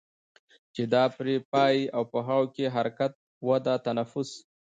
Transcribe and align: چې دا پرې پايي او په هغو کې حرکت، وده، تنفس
چې 0.73 0.83
دا 0.93 1.03
پرې 1.17 1.35
پايي 1.51 1.81
او 1.95 2.03
په 2.11 2.19
هغو 2.27 2.45
کې 2.55 2.73
حرکت، 2.75 3.13
وده، 3.47 3.75
تنفس 3.85 4.29